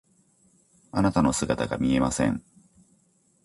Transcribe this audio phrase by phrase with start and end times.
[0.91, 2.43] あなたの姿が見えません。